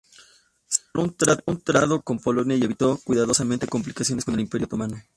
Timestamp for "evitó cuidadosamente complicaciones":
2.63-4.25